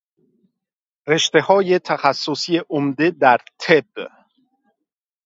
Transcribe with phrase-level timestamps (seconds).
[1.07, 3.85] رشتههای تخصصی عمده در طب